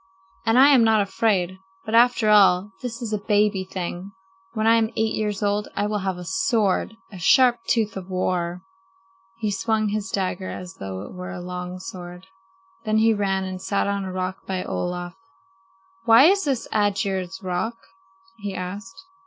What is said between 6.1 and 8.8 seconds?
a sword, a sharp tooth of war."